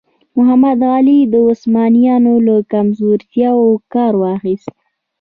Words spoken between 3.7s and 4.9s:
کار واخیست.